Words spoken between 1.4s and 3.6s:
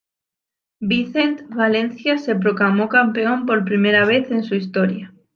Valencia se proclamó campeón